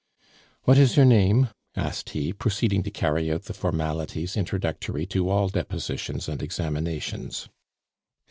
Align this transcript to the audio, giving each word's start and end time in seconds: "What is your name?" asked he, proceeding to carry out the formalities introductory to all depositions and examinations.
"What 0.63 0.79
is 0.79 0.97
your 0.97 1.05
name?" 1.05 1.49
asked 1.75 2.09
he, 2.09 2.33
proceeding 2.33 2.81
to 2.81 2.89
carry 2.89 3.31
out 3.31 3.43
the 3.43 3.53
formalities 3.53 4.35
introductory 4.35 5.05
to 5.05 5.29
all 5.29 5.47
depositions 5.47 6.27
and 6.27 6.41
examinations. 6.41 7.49